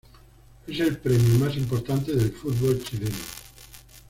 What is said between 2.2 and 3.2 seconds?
fútbol chileno.